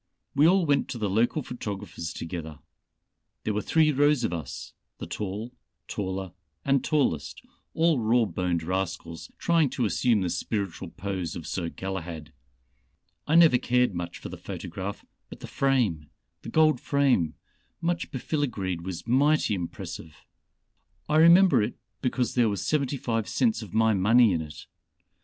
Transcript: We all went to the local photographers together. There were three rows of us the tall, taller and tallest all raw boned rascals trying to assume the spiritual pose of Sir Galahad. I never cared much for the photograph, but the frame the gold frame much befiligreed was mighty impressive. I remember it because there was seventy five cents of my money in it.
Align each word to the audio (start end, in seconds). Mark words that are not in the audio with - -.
We 0.33 0.47
all 0.47 0.65
went 0.65 0.87
to 0.89 0.97
the 0.97 1.11
local 1.11 1.43
photographers 1.43 2.11
together. 2.11 2.57
There 3.43 3.53
were 3.53 3.61
three 3.61 3.91
rows 3.91 4.23
of 4.23 4.33
us 4.33 4.73
the 4.97 5.05
tall, 5.05 5.51
taller 5.87 6.31
and 6.65 6.83
tallest 6.83 7.43
all 7.75 7.99
raw 7.99 8.25
boned 8.25 8.63
rascals 8.63 9.29
trying 9.37 9.69
to 9.69 9.85
assume 9.85 10.21
the 10.21 10.31
spiritual 10.31 10.89
pose 10.89 11.35
of 11.35 11.45
Sir 11.45 11.69
Galahad. 11.69 12.33
I 13.27 13.35
never 13.35 13.59
cared 13.59 13.93
much 13.93 14.17
for 14.17 14.29
the 14.29 14.37
photograph, 14.39 15.05
but 15.29 15.41
the 15.41 15.45
frame 15.45 16.09
the 16.41 16.49
gold 16.49 16.79
frame 16.81 17.35
much 17.79 18.09
befiligreed 18.09 18.81
was 18.81 19.05
mighty 19.05 19.53
impressive. 19.53 20.15
I 21.07 21.17
remember 21.17 21.61
it 21.61 21.75
because 22.01 22.33
there 22.33 22.49
was 22.49 22.65
seventy 22.65 22.97
five 22.97 23.29
cents 23.29 23.61
of 23.61 23.71
my 23.71 23.93
money 23.93 24.33
in 24.33 24.41
it. 24.41 24.65